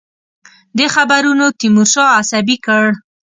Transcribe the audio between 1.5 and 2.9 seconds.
تیمورشاه عصبي کړ.